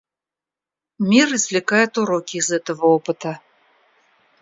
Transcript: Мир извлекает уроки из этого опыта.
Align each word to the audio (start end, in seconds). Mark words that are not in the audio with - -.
Мир 0.97 1.29
извлекает 1.31 1.95
уроки 1.99 2.37
из 2.37 2.49
этого 2.49 2.85
опыта. 2.87 3.39